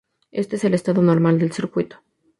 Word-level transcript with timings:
Éste 0.31 0.55
es 0.55 0.63
el 0.63 0.73
estado 0.73 1.03
normal 1.03 1.37
del 1.37 1.51
circuito. 1.51 1.97